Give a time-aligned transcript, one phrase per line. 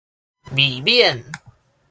[0.55, 1.23] 未免